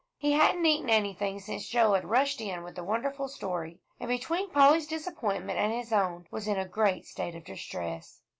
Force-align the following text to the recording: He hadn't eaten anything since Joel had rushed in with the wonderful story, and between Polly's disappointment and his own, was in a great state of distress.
He 0.17 0.31
hadn't 0.31 0.65
eaten 0.65 0.89
anything 0.89 1.39
since 1.39 1.67
Joel 1.69 1.93
had 1.93 2.05
rushed 2.09 2.41
in 2.41 2.63
with 2.63 2.73
the 2.73 2.83
wonderful 2.83 3.27
story, 3.27 3.77
and 3.99 4.09
between 4.09 4.49
Polly's 4.49 4.87
disappointment 4.87 5.59
and 5.59 5.71
his 5.71 5.93
own, 5.93 6.25
was 6.31 6.47
in 6.47 6.57
a 6.57 6.65
great 6.67 7.05
state 7.05 7.35
of 7.35 7.43
distress. 7.43 8.19